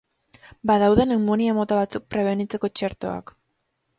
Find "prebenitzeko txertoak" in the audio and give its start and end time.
2.15-3.35